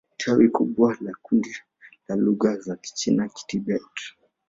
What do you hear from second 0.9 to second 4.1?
la kundi la lugha za Kichina-Kitibet.